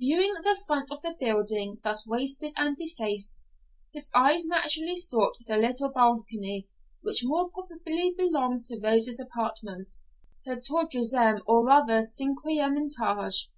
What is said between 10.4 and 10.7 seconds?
her